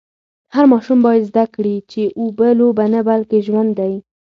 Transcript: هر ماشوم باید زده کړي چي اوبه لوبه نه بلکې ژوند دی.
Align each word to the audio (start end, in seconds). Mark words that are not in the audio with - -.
هر 0.55 0.65
ماشوم 0.71 0.99
باید 1.05 1.23
زده 1.29 1.45
کړي 1.53 1.75
چي 1.91 2.03
اوبه 2.19 2.47
لوبه 2.59 2.85
نه 2.93 3.01
بلکې 3.09 3.37
ژوند 3.47 3.71
دی. 3.79 3.93